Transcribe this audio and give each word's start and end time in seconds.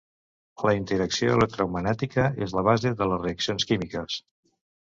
La 0.67 0.71
interacció 0.77 1.35
electromagnètica 1.41 2.25
és 2.47 2.57
la 2.61 2.65
base 2.71 2.93
de 3.03 3.11
les 3.13 3.23
reaccions 3.27 3.73
químiques. 3.73 4.21